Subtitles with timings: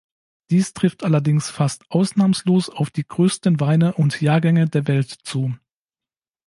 [0.49, 5.53] Dies trifft allerdings fast ausnahmslos auf die größten Weine und Jahrgänge der Welt zu.